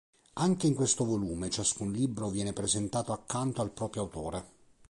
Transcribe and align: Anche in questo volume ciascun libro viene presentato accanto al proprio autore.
Anche 0.41 0.65
in 0.65 0.73
questo 0.73 1.05
volume 1.05 1.51
ciascun 1.51 1.91
libro 1.91 2.29
viene 2.29 2.53
presentato 2.53 3.11
accanto 3.13 3.61
al 3.61 3.69
proprio 3.69 4.01
autore. 4.01 4.45